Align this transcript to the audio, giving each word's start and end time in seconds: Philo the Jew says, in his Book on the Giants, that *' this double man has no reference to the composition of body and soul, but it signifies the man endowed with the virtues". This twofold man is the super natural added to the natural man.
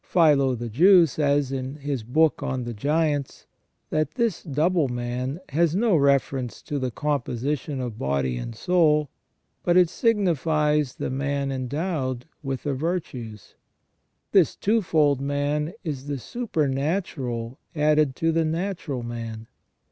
Philo 0.03 0.55
the 0.55 0.67
Jew 0.67 1.05
says, 1.05 1.51
in 1.51 1.75
his 1.75 2.01
Book 2.01 2.41
on 2.41 2.63
the 2.63 2.73
Giants, 2.73 3.45
that 3.91 4.15
*' 4.15 4.15
this 4.15 4.41
double 4.41 4.87
man 4.87 5.39
has 5.49 5.75
no 5.75 5.95
reference 5.95 6.63
to 6.63 6.79
the 6.79 6.89
composition 6.89 7.79
of 7.79 7.99
body 7.99 8.35
and 8.35 8.55
soul, 8.55 9.11
but 9.61 9.77
it 9.77 9.89
signifies 9.91 10.95
the 10.95 11.11
man 11.11 11.51
endowed 11.51 12.25
with 12.41 12.63
the 12.63 12.73
virtues". 12.73 13.53
This 14.31 14.55
twofold 14.55 15.21
man 15.21 15.71
is 15.83 16.07
the 16.07 16.17
super 16.17 16.67
natural 16.67 17.59
added 17.75 18.15
to 18.15 18.31
the 18.31 18.43
natural 18.43 19.03
man. 19.03 19.45